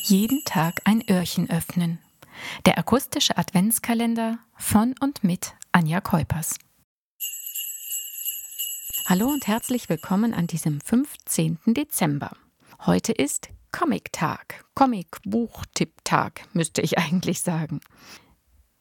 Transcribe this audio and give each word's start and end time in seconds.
Jeden 0.00 0.42
Tag 0.44 0.80
ein 0.84 1.04
Öhrchen 1.08 1.50
öffnen. 1.50 1.98
Der 2.64 2.78
akustische 2.78 3.36
Adventskalender 3.36 4.38
von 4.56 4.94
und 5.00 5.22
mit 5.22 5.52
Anja 5.70 6.00
Keupers. 6.00 6.56
Hallo 9.06 9.28
und 9.28 9.46
herzlich 9.46 9.88
willkommen 9.88 10.32
an 10.32 10.46
diesem 10.46 10.80
15. 10.80 11.58
Dezember. 11.66 12.36
Heute 12.86 13.12
ist 13.12 13.50
Comic-Tag, 13.70 14.64
Comic-Buch-Tipp-Tag, 14.74 16.48
müsste 16.54 16.80
ich 16.80 16.98
eigentlich 16.98 17.42
sagen. 17.42 17.80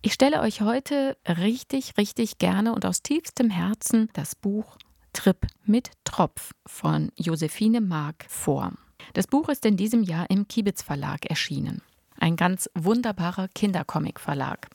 Ich 0.01 0.13
stelle 0.13 0.39
euch 0.41 0.61
heute 0.61 1.17
richtig, 1.27 1.97
richtig 1.97 2.37
gerne 2.37 2.73
und 2.73 2.85
aus 2.85 3.03
tiefstem 3.03 3.49
Herzen 3.49 4.09
das 4.13 4.35
Buch 4.35 4.77
Trip 5.13 5.45
mit 5.65 5.91
Tropf 6.05 6.53
von 6.65 7.11
Josephine 7.15 7.81
Mark 7.81 8.25
vor. 8.29 8.73
Das 9.13 9.27
Buch 9.27 9.49
ist 9.49 9.65
in 9.65 9.77
diesem 9.77 10.03
Jahr 10.03 10.29
im 10.29 10.47
Kibitz 10.47 10.81
Verlag 10.81 11.25
erschienen. 11.25 11.81
Ein 12.19 12.35
ganz 12.35 12.69
wunderbarer 12.75 13.47
Kindercomic-Verlag. 13.49 14.67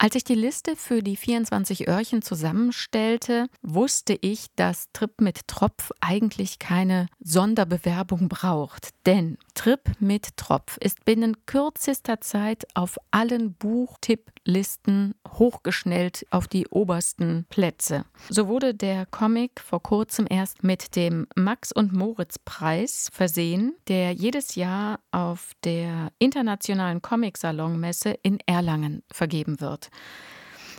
Als 0.00 0.14
ich 0.14 0.22
die 0.22 0.36
Liste 0.36 0.76
für 0.76 1.02
die 1.02 1.16
24 1.16 1.88
Öhrchen 1.88 2.22
zusammenstellte, 2.22 3.48
wusste 3.62 4.16
ich, 4.20 4.46
dass 4.54 4.86
Trip 4.92 5.20
mit 5.20 5.48
Tropf 5.48 5.90
eigentlich 6.00 6.60
keine 6.60 7.08
Sonderbewerbung 7.18 8.28
braucht. 8.28 8.90
Denn 9.08 9.38
Trip 9.54 9.80
mit 10.00 10.36
Tropf 10.36 10.76
ist 10.76 11.06
binnen 11.06 11.34
kürzester 11.46 12.20
Zeit 12.20 12.66
auf 12.74 12.98
allen 13.10 13.54
Buchtipplisten 13.54 15.14
hochgeschnellt 15.26 16.26
auf 16.28 16.46
die 16.46 16.68
obersten 16.68 17.46
Plätze. 17.48 18.04
So 18.28 18.48
wurde 18.48 18.74
der 18.74 19.06
Comic 19.06 19.62
vor 19.62 19.82
kurzem 19.82 20.26
erst 20.28 20.62
mit 20.62 20.94
dem 20.94 21.26
Max 21.34 21.72
und 21.72 21.94
Moritz 21.94 22.38
Preis 22.38 23.08
versehen, 23.10 23.74
der 23.88 24.12
jedes 24.12 24.56
Jahr 24.56 25.00
auf 25.10 25.52
der 25.64 26.12
internationalen 26.18 27.00
Comic-Salon-Messe 27.00 28.10
in 28.22 28.40
Erlangen 28.44 29.02
vergeben 29.10 29.62
wird. 29.62 29.88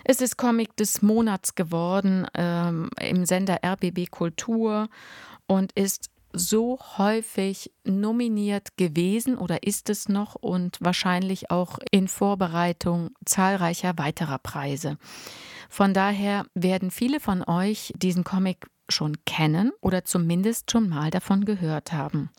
Es 0.03 0.22
ist 0.22 0.38
Comic 0.38 0.78
des 0.78 1.02
Monats 1.02 1.56
geworden 1.56 2.28
ähm, 2.36 2.92
im 3.02 3.25
Sender 3.25 3.58
RBB 3.66 4.12
Kultur 4.12 4.88
und 5.48 5.72
ist 5.72 6.12
so 6.33 6.80
häufig 6.97 7.72
nominiert 7.83 8.77
gewesen 8.77 9.38
oder 9.38 9.63
ist 9.63 9.89
es 9.89 10.09
noch 10.09 10.35
und 10.35 10.77
wahrscheinlich 10.80 11.52
auch 11.52 11.80
in 11.91 12.08
Vorbereitung 12.08 13.11
zahlreicher 13.25 13.97
weiterer 13.97 14.39
Preise. 14.39 14.97
Von 15.69 15.94
daher 15.94 16.45
werden 16.53 16.91
viele 16.91 17.19
von 17.19 17.44
euch 17.44 17.94
diesen 17.95 18.23
Comic 18.23 18.67
schon 18.89 19.17
kennen 19.25 19.72
oder 19.81 20.03
zumindest 20.05 20.72
schon 20.72 20.89
mal 20.89 21.11
davon 21.11 21.45
gehört 21.45 21.94
haben. 21.94 22.30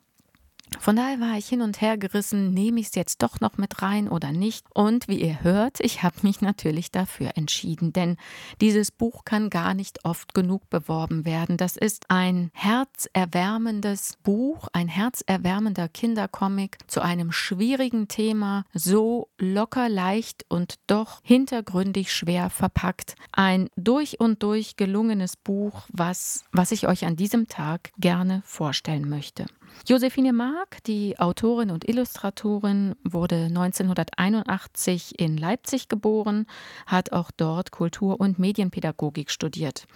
Von 0.79 0.95
daher 0.95 1.19
war 1.19 1.37
ich 1.37 1.47
hin 1.47 1.61
und 1.61 1.79
her 1.81 1.97
gerissen, 1.97 2.53
nehme 2.53 2.79
ich 2.79 2.87
es 2.87 2.95
jetzt 2.95 3.21
doch 3.21 3.39
noch 3.39 3.57
mit 3.57 3.81
rein 3.81 4.07
oder 4.07 4.31
nicht. 4.31 4.65
Und 4.73 5.07
wie 5.07 5.21
ihr 5.21 5.43
hört, 5.43 5.79
ich 5.79 6.01
habe 6.01 6.15
mich 6.23 6.41
natürlich 6.41 6.91
dafür 6.91 7.31
entschieden, 7.35 7.93
denn 7.93 8.17
dieses 8.61 8.91
Buch 8.91 9.23
kann 9.25 9.49
gar 9.49 9.73
nicht 9.73 10.05
oft 10.05 10.33
genug 10.33 10.69
beworben 10.69 11.25
werden. 11.25 11.57
Das 11.57 11.77
ist 11.77 12.05
ein 12.09 12.49
herzerwärmendes 12.53 14.17
Buch, 14.23 14.69
ein 14.73 14.87
herzerwärmender 14.87 15.87
Kindercomic 15.87 16.77
zu 16.87 17.01
einem 17.01 17.31
schwierigen 17.31 18.07
Thema, 18.07 18.65
so 18.73 19.29
locker 19.37 19.87
leicht 19.87 20.45
und 20.49 20.75
doch 20.87 21.19
hintergründig 21.23 22.11
schwer 22.11 22.49
verpackt. 22.49 23.15
Ein 23.31 23.69
durch 23.75 24.19
und 24.19 24.41
durch 24.41 24.77
gelungenes 24.77 25.37
Buch, 25.37 25.83
was, 25.89 26.45
was 26.51 26.71
ich 26.71 26.87
euch 26.87 27.05
an 27.05 27.15
diesem 27.15 27.47
Tag 27.47 27.91
gerne 27.99 28.41
vorstellen 28.45 29.07
möchte. 29.07 29.45
Josephine 29.87 30.33
Mark, 30.61 30.83
die 30.83 31.17
Autorin 31.17 31.71
und 31.71 31.89
Illustratorin, 31.89 32.93
wurde 33.03 33.45
1981 33.45 35.19
in 35.19 35.35
Leipzig 35.35 35.87
geboren, 35.87 36.45
hat 36.85 37.13
auch 37.13 37.31
dort 37.35 37.71
Kultur- 37.71 38.19
und 38.19 38.37
Medienpädagogik 38.37 39.31
studiert. 39.31 39.87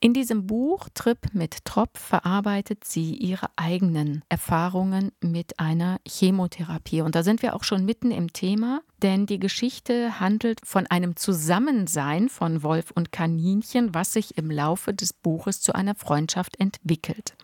In 0.00 0.14
diesem 0.14 0.46
Buch 0.46 0.88
Trip 0.94 1.18
mit 1.34 1.66
Tropf 1.66 1.98
verarbeitet 1.98 2.84
sie 2.84 3.12
ihre 3.14 3.48
eigenen 3.56 4.22
Erfahrungen 4.30 5.12
mit 5.20 5.60
einer 5.60 5.98
Chemotherapie. 6.08 7.02
Und 7.02 7.14
da 7.14 7.22
sind 7.22 7.42
wir 7.42 7.54
auch 7.54 7.64
schon 7.64 7.84
mitten 7.84 8.10
im 8.10 8.32
Thema, 8.32 8.80
denn 9.02 9.26
die 9.26 9.38
Geschichte 9.38 10.20
handelt 10.20 10.60
von 10.64 10.86
einem 10.86 11.16
Zusammensein 11.16 12.30
von 12.30 12.62
Wolf 12.62 12.92
und 12.92 13.12
Kaninchen, 13.12 13.92
was 13.94 14.14
sich 14.14 14.38
im 14.38 14.50
Laufe 14.50 14.94
des 14.94 15.12
Buches 15.12 15.60
zu 15.60 15.74
einer 15.74 15.94
Freundschaft 15.94 16.58
entwickelt. 16.58 17.36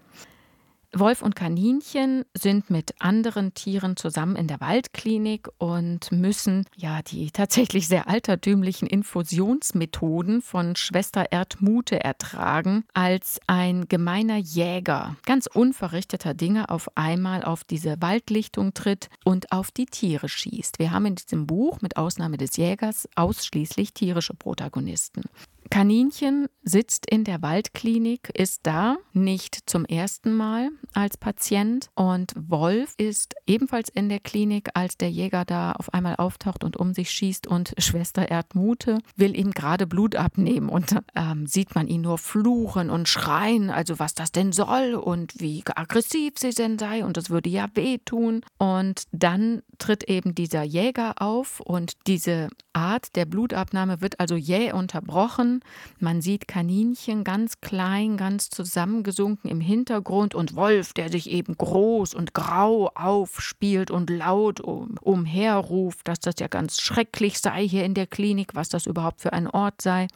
Wolf 0.92 1.22
und 1.22 1.36
Kaninchen 1.36 2.24
sind 2.36 2.68
mit 2.68 2.94
anderen 2.98 3.54
Tieren 3.54 3.96
zusammen 3.96 4.34
in 4.34 4.48
der 4.48 4.60
Waldklinik 4.60 5.48
und 5.58 6.10
müssen 6.10 6.64
ja 6.76 7.00
die 7.02 7.30
tatsächlich 7.30 7.86
sehr 7.86 8.08
altertümlichen 8.08 8.88
Infusionsmethoden 8.88 10.42
von 10.42 10.74
Schwester 10.74 11.30
Erdmute 11.30 12.02
ertragen, 12.02 12.84
als 12.92 13.38
ein 13.46 13.86
gemeiner 13.86 14.36
Jäger 14.36 15.16
ganz 15.24 15.46
unverrichteter 15.46 16.34
Dinge 16.34 16.70
auf 16.70 16.96
einmal 16.96 17.44
auf 17.44 17.62
diese 17.62 17.96
Waldlichtung 18.00 18.74
tritt 18.74 19.10
und 19.24 19.52
auf 19.52 19.70
die 19.70 19.86
Tiere 19.86 20.28
schießt. 20.28 20.80
Wir 20.80 20.90
haben 20.90 21.06
in 21.06 21.14
diesem 21.14 21.46
Buch 21.46 21.80
mit 21.82 21.96
Ausnahme 21.96 22.36
des 22.36 22.56
Jägers 22.56 23.08
ausschließlich 23.14 23.94
tierische 23.94 24.34
Protagonisten. 24.34 25.22
Kaninchen 25.70 26.48
sitzt 26.62 27.06
in 27.08 27.22
der 27.22 27.42
Waldklinik, 27.42 28.30
ist 28.34 28.60
da 28.64 28.96
nicht 29.12 29.58
zum 29.66 29.84
ersten 29.84 30.34
Mal 30.34 30.70
als 30.94 31.16
Patient. 31.16 31.88
Und 31.94 32.32
Wolf 32.36 32.94
ist 32.98 33.34
ebenfalls 33.46 33.88
in 33.88 34.08
der 34.08 34.18
Klinik, 34.18 34.70
als 34.74 34.96
der 34.96 35.10
Jäger 35.10 35.44
da 35.44 35.72
auf 35.72 35.94
einmal 35.94 36.16
auftaucht 36.16 36.64
und 36.64 36.76
um 36.76 36.92
sich 36.92 37.10
schießt. 37.10 37.46
Und 37.46 37.72
Schwester 37.78 38.28
Erdmute 38.28 38.98
will 39.16 39.36
ihm 39.36 39.52
gerade 39.52 39.86
Blut 39.86 40.16
abnehmen. 40.16 40.68
Und 40.68 40.96
ähm, 41.14 41.46
sieht 41.46 41.74
man 41.74 41.86
ihn 41.86 42.02
nur 42.02 42.18
fluchen 42.18 42.90
und 42.90 43.08
schreien, 43.08 43.70
also 43.70 43.98
was 44.00 44.14
das 44.14 44.32
denn 44.32 44.52
soll 44.52 44.94
und 44.94 45.40
wie 45.40 45.62
aggressiv 45.76 46.34
sie 46.36 46.50
denn 46.50 46.78
sei. 46.78 47.04
Und 47.04 47.16
es 47.16 47.30
würde 47.30 47.48
ja 47.48 47.68
wehtun. 47.74 48.42
Und 48.58 49.04
dann 49.12 49.62
tritt 49.78 50.04
eben 50.04 50.34
dieser 50.34 50.64
Jäger 50.64 51.22
auf. 51.22 51.60
Und 51.60 51.92
diese 52.08 52.48
Art 52.72 53.14
der 53.14 53.24
Blutabnahme 53.24 54.00
wird 54.00 54.18
also 54.18 54.34
jäh 54.34 54.72
unterbrochen 54.72 55.59
man 55.98 56.20
sieht 56.20 56.48
Kaninchen 56.48 57.24
ganz 57.24 57.60
klein, 57.60 58.16
ganz 58.16 58.50
zusammengesunken 58.50 59.50
im 59.50 59.60
Hintergrund 59.60 60.34
und 60.34 60.54
Wolf, 60.56 60.92
der 60.92 61.10
sich 61.10 61.30
eben 61.30 61.56
groß 61.56 62.14
und 62.14 62.34
grau 62.34 62.88
aufspielt 62.94 63.90
und 63.90 64.10
laut 64.10 64.60
um, 64.60 64.96
umherruft, 65.00 66.08
dass 66.08 66.20
das 66.20 66.34
ja 66.38 66.48
ganz 66.48 66.80
schrecklich 66.80 67.38
sei 67.38 67.66
hier 67.66 67.84
in 67.84 67.94
der 67.94 68.06
Klinik, 68.06 68.54
was 68.54 68.68
das 68.68 68.86
überhaupt 68.86 69.20
für 69.20 69.32
ein 69.32 69.48
Ort 69.48 69.82
sei. 69.82 70.08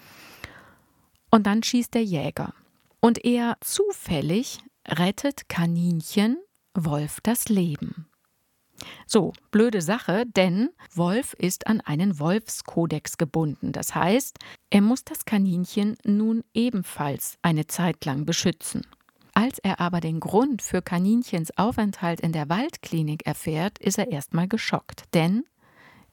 Und 1.31 1.47
dann 1.47 1.63
schießt 1.63 1.95
der 1.95 2.05
Jäger. 2.05 2.55
Und 3.01 3.25
eher 3.25 3.57
zufällig 3.61 4.61
rettet 4.87 5.49
Kaninchen 5.49 6.39
Wolf 6.75 7.21
das 7.23 7.49
Leben. 7.49 8.07
So, 9.07 9.33
blöde 9.51 9.83
Sache, 9.83 10.25
denn 10.27 10.71
Wolf 10.95 11.35
ist 11.35 11.67
an 11.67 11.81
einen 11.81 12.19
Wolfskodex 12.19 13.19
gebunden. 13.19 13.73
Das 13.73 13.95
heißt, 13.95 14.39
er 14.71 14.81
muss 14.81 15.05
das 15.05 15.25
Kaninchen 15.25 15.97
nun 16.05 16.45
ebenfalls 16.55 17.39
eine 17.43 17.67
Zeit 17.67 18.05
lang 18.05 18.25
beschützen. 18.25 18.83
Als 19.35 19.59
er 19.59 19.81
aber 19.81 20.01
den 20.01 20.21
Grund 20.21 20.63
für 20.63 20.81
Kaninchens 20.81 21.57
Aufenthalt 21.59 22.21
in 22.21 22.31
der 22.31 22.49
Waldklinik 22.49 23.27
erfährt, 23.27 23.81
ist 23.81 23.99
er 23.99 24.13
erstmal 24.13 24.47
geschockt, 24.47 25.05
denn 25.13 25.45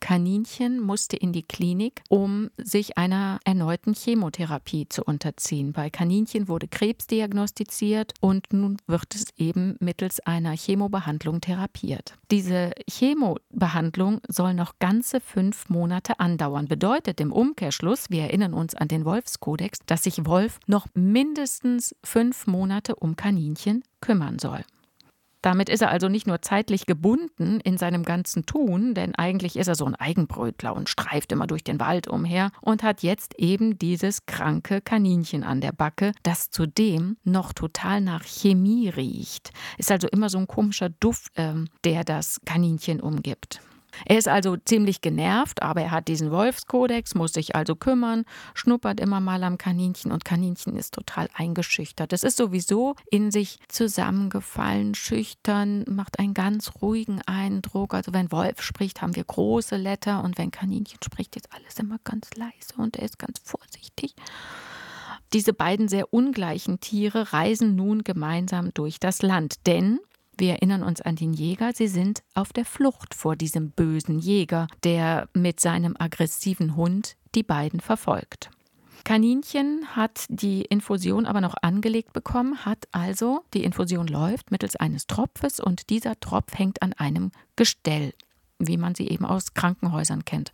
Kaninchen 0.01 0.81
musste 0.81 1.15
in 1.15 1.31
die 1.31 1.43
Klinik, 1.43 2.01
um 2.09 2.49
sich 2.57 2.97
einer 2.97 3.39
erneuten 3.45 3.93
Chemotherapie 3.93 4.89
zu 4.89 5.03
unterziehen. 5.03 5.71
Bei 5.71 5.89
Kaninchen 5.89 6.49
wurde 6.49 6.67
Krebs 6.67 7.07
diagnostiziert 7.07 8.13
und 8.19 8.51
nun 8.51 8.77
wird 8.87 9.15
es 9.15 9.27
eben 9.37 9.77
mittels 9.79 10.19
einer 10.19 10.51
Chemobehandlung 10.51 11.39
therapiert. 11.39 12.17
Diese 12.31 12.71
Chemobehandlung 12.89 14.19
soll 14.27 14.53
noch 14.53 14.79
ganze 14.79 15.21
fünf 15.21 15.69
Monate 15.69 16.19
andauern. 16.19 16.67
Bedeutet 16.67 17.21
im 17.21 17.31
Umkehrschluss, 17.31 18.09
wir 18.09 18.23
erinnern 18.23 18.53
uns 18.53 18.75
an 18.75 18.87
den 18.87 19.05
Wolfskodex, 19.05 19.79
dass 19.85 20.03
sich 20.03 20.25
Wolf 20.25 20.59
noch 20.67 20.87
mindestens 20.93 21.95
fünf 22.03 22.47
Monate 22.47 22.95
um 22.95 23.15
Kaninchen 23.15 23.83
kümmern 24.01 24.39
soll. 24.39 24.63
Damit 25.41 25.69
ist 25.69 25.81
er 25.81 25.89
also 25.89 26.07
nicht 26.07 26.27
nur 26.27 26.41
zeitlich 26.41 26.85
gebunden 26.85 27.59
in 27.61 27.77
seinem 27.77 28.03
ganzen 28.03 28.45
Tun, 28.45 28.93
denn 28.93 29.15
eigentlich 29.15 29.55
ist 29.55 29.67
er 29.67 29.75
so 29.75 29.85
ein 29.85 29.95
Eigenbrötler 29.95 30.75
und 30.75 30.89
streift 30.89 31.31
immer 31.31 31.47
durch 31.47 31.63
den 31.63 31.79
Wald 31.79 32.07
umher 32.07 32.51
und 32.61 32.83
hat 32.83 33.01
jetzt 33.01 33.39
eben 33.39 33.77
dieses 33.79 34.25
kranke 34.25 34.81
Kaninchen 34.81 35.43
an 35.43 35.61
der 35.61 35.71
Backe, 35.71 36.11
das 36.23 36.51
zudem 36.51 37.17
noch 37.23 37.53
total 37.53 38.01
nach 38.01 38.23
Chemie 38.23 38.89
riecht. 38.89 39.51
Ist 39.77 39.91
also 39.91 40.07
immer 40.07 40.29
so 40.29 40.37
ein 40.37 40.47
komischer 40.47 40.89
Duft, 40.89 41.37
äh, 41.37 41.53
der 41.83 42.03
das 42.03 42.39
Kaninchen 42.45 43.01
umgibt. 43.01 43.61
Er 44.05 44.17
ist 44.17 44.27
also 44.27 44.57
ziemlich 44.57 45.01
genervt, 45.01 45.61
aber 45.61 45.81
er 45.81 45.91
hat 45.91 46.07
diesen 46.07 46.31
Wolfskodex, 46.31 47.15
muss 47.15 47.33
sich 47.33 47.55
also 47.55 47.75
kümmern, 47.75 48.25
schnuppert 48.53 48.99
immer 48.99 49.19
mal 49.19 49.43
am 49.43 49.57
Kaninchen 49.57 50.11
und 50.11 50.25
Kaninchen 50.25 50.75
ist 50.75 50.93
total 50.93 51.27
eingeschüchtert. 51.33 52.13
Es 52.13 52.23
ist 52.23 52.37
sowieso 52.37 52.95
in 53.09 53.31
sich 53.31 53.59
zusammengefallen, 53.67 54.95
schüchtern, 54.95 55.85
macht 55.87 56.19
einen 56.19 56.33
ganz 56.33 56.71
ruhigen 56.81 57.21
Eindruck. 57.25 57.93
Also 57.93 58.13
wenn 58.13 58.31
Wolf 58.31 58.61
spricht, 58.61 59.01
haben 59.01 59.15
wir 59.15 59.23
große 59.23 59.77
Letter 59.77 60.23
und 60.23 60.37
wenn 60.37 60.51
Kaninchen 60.51 60.99
spricht, 61.03 61.35
ist 61.35 61.53
alles 61.53 61.77
immer 61.79 61.97
ganz 62.03 62.29
leise 62.35 62.75
und 62.77 62.97
er 62.97 63.05
ist 63.05 63.19
ganz 63.19 63.39
vorsichtig. 63.43 64.15
Diese 65.33 65.53
beiden 65.53 65.87
sehr 65.87 66.13
ungleichen 66.13 66.81
Tiere 66.81 67.31
reisen 67.31 67.75
nun 67.75 68.03
gemeinsam 68.03 68.73
durch 68.73 68.99
das 68.99 69.21
Land, 69.21 69.65
denn 69.65 69.99
wir 70.37 70.53
erinnern 70.53 70.83
uns 70.83 71.01
an 71.01 71.15
den 71.15 71.33
Jäger. 71.33 71.71
Sie 71.73 71.87
sind 71.87 72.23
auf 72.33 72.53
der 72.53 72.65
Flucht 72.65 73.13
vor 73.13 73.35
diesem 73.35 73.71
bösen 73.71 74.19
Jäger, 74.19 74.67
der 74.83 75.29
mit 75.33 75.59
seinem 75.59 75.95
aggressiven 75.97 76.75
Hund 76.75 77.15
die 77.35 77.43
beiden 77.43 77.79
verfolgt. 77.79 78.49
Kaninchen 79.03 79.87
hat 79.95 80.25
die 80.29 80.61
Infusion 80.61 81.25
aber 81.25 81.41
noch 81.41 81.55
angelegt 81.61 82.13
bekommen, 82.13 82.65
hat 82.65 82.87
also, 82.91 83.43
die 83.53 83.63
Infusion 83.63 84.07
läuft 84.07 84.51
mittels 84.51 84.75
eines 84.75 85.07
Tropfes 85.07 85.59
und 85.59 85.89
dieser 85.89 86.19
Tropf 86.19 86.57
hängt 86.57 86.81
an 86.81 86.93
einem 86.93 87.31
Gestell 87.55 88.13
wie 88.67 88.77
man 88.77 88.95
sie 88.95 89.07
eben 89.07 89.25
aus 89.25 89.53
Krankenhäusern 89.53 90.25
kennt. 90.25 90.51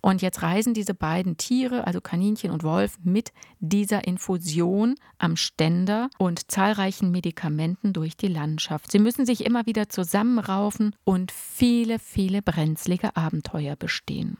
Und 0.00 0.22
jetzt 0.22 0.42
reisen 0.42 0.74
diese 0.74 0.94
beiden 0.94 1.36
Tiere, 1.36 1.86
also 1.86 2.00
Kaninchen 2.00 2.50
und 2.50 2.62
Wolf, 2.62 2.98
mit 3.02 3.32
dieser 3.60 4.06
Infusion 4.06 4.96
am 5.18 5.36
Ständer 5.36 6.10
und 6.18 6.50
zahlreichen 6.50 7.10
Medikamenten 7.10 7.92
durch 7.92 8.16
die 8.16 8.28
Landschaft. 8.28 8.92
Sie 8.92 8.98
müssen 8.98 9.24
sich 9.24 9.46
immer 9.46 9.66
wieder 9.66 9.88
zusammenraufen 9.88 10.94
und 11.04 11.32
viele, 11.32 11.98
viele 11.98 12.42
brenzlige 12.42 13.16
Abenteuer 13.16 13.76
bestehen. 13.76 14.36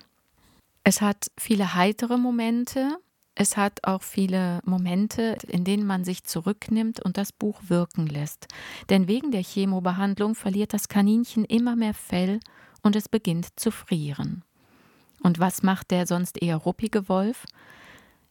Es 0.85 1.01
hat 1.01 1.29
viele 1.39 1.75
heitere 1.75 2.19
Momente, 2.19 2.99
es 3.35 3.57
hat 3.57 3.81
auch 3.85 4.03
viele 4.03 4.61
Momente, 4.65 5.39
in 5.49 5.65
denen 5.65 5.87
man 5.87 6.05
sich 6.05 6.25
zurücknimmt 6.25 7.01
und 7.01 7.17
das 7.17 7.33
Buch 7.33 7.63
wirken 7.67 8.07
lässt. 8.07 8.47
Denn 8.91 9.09
wegen 9.09 9.33
der 9.33 9.43
Chemobehandlung 9.43 10.35
verliert 10.35 10.73
das 10.73 10.89
Kaninchen 10.89 11.45
immer 11.45 11.75
mehr 11.75 11.95
Fell 11.95 12.39
und 12.85 12.95
es 12.95 13.09
beginnt 13.09 13.49
zu 13.59 13.73
frieren. 13.73 14.45
Und 15.23 15.41
was 15.41 15.63
macht 15.63 15.91
der 15.91 16.07
sonst 16.07 16.41
eher 16.41 16.59
ruppige 16.59 17.09
Wolf? 17.09 17.47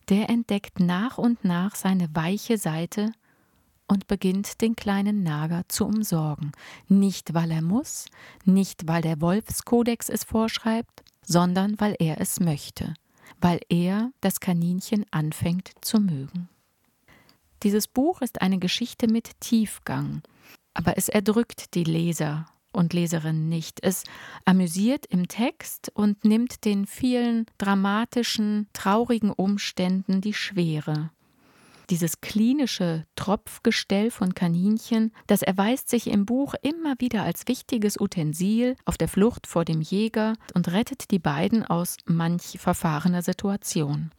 Der 0.09 0.29
entdeckt 0.29 0.79
nach 0.79 1.17
und 1.17 1.43
nach 1.43 1.75
seine 1.75 2.07
weiche 2.13 2.57
Seite 2.57 3.11
und 3.87 4.07
beginnt 4.07 4.61
den 4.61 4.75
kleinen 4.75 5.23
Nager 5.23 5.63
zu 5.67 5.85
umsorgen. 5.85 6.51
Nicht 6.87 7.33
weil 7.33 7.51
er 7.51 7.61
muss, 7.61 8.05
nicht 8.45 8.87
weil 8.87 9.01
der 9.01 9.19
Wolfskodex 9.21 10.07
es 10.09 10.23
vorschreibt, 10.23 11.03
sondern 11.25 11.79
weil 11.79 11.95
er 11.99 12.21
es 12.21 12.39
möchte, 12.39 12.93
weil 13.41 13.59
er 13.69 14.11
das 14.21 14.39
Kaninchen 14.39 15.05
anfängt 15.11 15.71
zu 15.81 15.99
mögen. 15.99 16.47
Dieses 17.63 17.87
Buch 17.87 18.21
ist 18.21 18.41
eine 18.41 18.59
Geschichte 18.59 19.07
mit 19.07 19.39
Tiefgang, 19.39 20.21
aber 20.73 20.97
es 20.97 21.07
erdrückt 21.09 21.75
die 21.75 21.85
Leser 21.85 22.45
und 22.73 22.93
Leserinnen 22.93 23.49
nicht. 23.49 23.79
Es 23.81 24.03
amüsiert 24.45 25.05
im 25.05 25.27
Text 25.27 25.91
und 25.93 26.25
nimmt 26.25 26.65
den 26.65 26.85
vielen 26.85 27.45
dramatischen, 27.57 28.67
traurigen 28.73 29.31
Umständen 29.31 30.21
die 30.21 30.33
Schwere. 30.33 31.11
Dieses 31.89 32.21
klinische 32.21 33.05
Tropfgestell 33.15 34.09
von 34.09 34.33
Kaninchen, 34.33 35.11
das 35.27 35.41
erweist 35.41 35.89
sich 35.89 36.07
im 36.07 36.25
Buch 36.25 36.53
immer 36.61 36.95
wieder 36.99 37.23
als 37.23 37.47
wichtiges 37.47 37.99
Utensil 37.99 38.75
auf 38.85 38.97
der 38.97 39.09
Flucht 39.09 39.47
vor 39.47 39.65
dem 39.65 39.81
Jäger 39.81 40.33
und 40.53 40.71
rettet 40.71 41.11
die 41.11 41.19
beiden 41.19 41.65
aus 41.65 41.97
manch 42.05 42.57
verfahrener 42.57 43.21
Situation. 43.21 44.11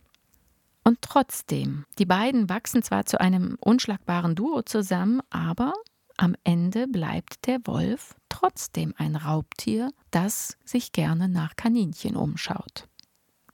Und 0.85 1.01
trotzdem, 1.01 1.85
die 1.99 2.05
beiden 2.05 2.51
wachsen 2.51 2.83
zwar 2.83 3.07
zu 3.07 3.19
einem 3.19 3.57
unschlagbaren 3.59 4.35
Duo 4.35 4.63
zusammen, 4.63 5.23
aber 5.31 5.73
am 6.19 6.37
Ende 6.45 6.87
bleibt 6.87 7.47
der 7.47 7.61
Wolf 7.65 8.15
trotzdem 8.35 8.95
ein 8.97 9.15
Raubtier, 9.15 9.93
das 10.11 10.57
sich 10.65 10.91
gerne 10.91 11.29
nach 11.29 11.55
Kaninchen 11.55 12.17
umschaut. 12.17 12.89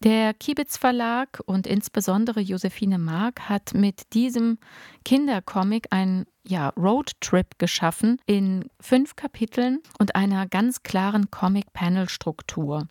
Der 0.03 0.33
Kibitz 0.33 0.79
Verlag 0.79 1.43
und 1.45 1.67
insbesondere 1.67 2.41
Josephine 2.41 2.99
Mark 2.99 3.51
hat 3.51 3.75
mit 3.75 4.15
diesem 4.15 4.57
Kindercomic 5.05 5.89
einen 5.91 6.25
ja, 6.49 6.71
Roadtrip 6.71 7.59
geschaffen 7.59 8.19
in 8.25 8.71
fünf 8.81 9.17
Kapiteln 9.17 9.81
und 9.99 10.15
einer 10.15 10.47
ganz 10.47 10.83
klaren 10.83 11.31
Comic-Panel-Struktur. 11.31 12.89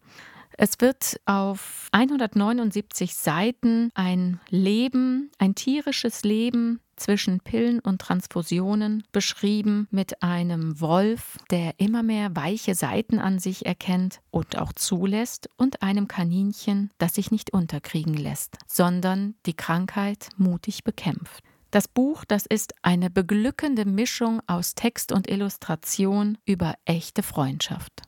Es 0.62 0.80
wird 0.82 1.20
auf 1.26 1.88
179 1.92 3.16
Seiten 3.16 3.90
ein 3.96 4.40
Leben, 4.50 5.32
ein 5.40 5.56
tierisches 5.56 6.22
Leben 6.22 6.82
zwischen 7.00 7.40
Pillen 7.40 7.80
und 7.80 8.00
Transfusionen 8.02 9.04
beschrieben 9.12 9.88
mit 9.92 10.22
einem 10.22 10.80
Wolf, 10.80 11.38
der 11.50 11.74
immer 11.80 12.04
mehr 12.04 12.36
weiche 12.36 12.76
Seiten 12.76 13.20
an 13.20 13.40
sich 13.40 13.66
erkennt 13.66 14.22
und 14.32 14.58
auch 14.58 14.74
zulässt, 14.74 15.50
und 15.58 15.82
einem 15.82 16.08
Kaninchen, 16.08 16.92
das 16.98 17.16
sich 17.16 17.32
nicht 17.32 17.54
unterkriegen 17.54 18.14
lässt, 18.14 18.58
sondern 18.68 19.36
die 19.46 19.56
Krankheit 19.56 20.30
mutig 20.38 20.84
bekämpft. 20.84 21.44
Das 21.72 21.88
Buch, 21.88 22.26
das 22.26 22.46
ist 22.48 22.74
eine 22.82 23.10
beglückende 23.10 23.86
Mischung 23.86 24.42
aus 24.48 24.74
Text 24.74 25.12
und 25.12 25.30
Illustration 25.30 26.38
über 26.46 26.74
echte 26.86 27.22
Freundschaft. 27.22 28.02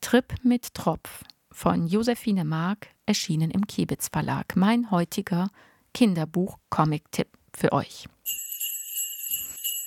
Trip 0.00 0.34
mit 0.42 0.74
Tropf 0.74 1.22
von 1.50 1.86
Josephine 1.86 2.44
Mark, 2.44 2.88
erschienen 3.06 3.50
im 3.50 3.66
Kiebitz 3.66 4.08
Verlag. 4.08 4.56
Mein 4.56 4.90
heutiger 4.90 5.48
Kinderbuch-Comic-Tipp 5.94 7.37
für 7.58 7.72
euch. 7.72 8.06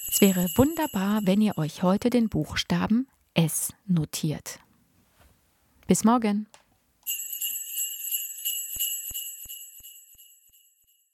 Es 0.10 0.22
wäre 0.22 0.48
wunderbar, 0.56 1.22
wenn 1.24 1.42
ihr 1.42 1.58
euch 1.58 1.82
heute 1.82 2.10
den 2.10 2.30
Buchstaben 2.30 3.08
S 3.34 3.74
notiert. 3.88 4.60
Bis 5.88 6.04
morgen. 6.04 6.48